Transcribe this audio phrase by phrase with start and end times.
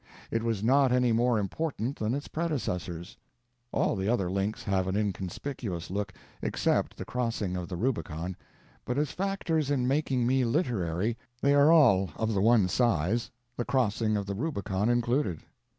[0.31, 3.17] It was not any more important than its predecessors.
[3.71, 8.35] All the other links have an inconspicuous look, except the crossing of the Rubicon;
[8.83, 13.63] but as factors in making me literary they are all of the one size, the
[13.63, 15.41] crossing of the Rubicon included.